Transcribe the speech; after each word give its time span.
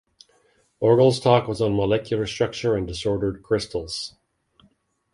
Orgel's 0.81 1.19
talk 1.19 1.47
was 1.47 1.61
on 1.61 1.75
Molecular 1.75 2.25
Structure 2.25 2.75
and 2.75 2.87
Disordered 2.87 3.43
Crystals. 3.43 4.15